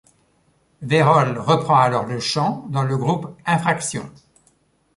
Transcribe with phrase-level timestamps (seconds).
[0.81, 4.11] Vérole reprend alors le chant dans le groupe Infraktion.